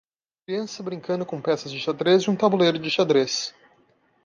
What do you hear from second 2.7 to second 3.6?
de xadrez.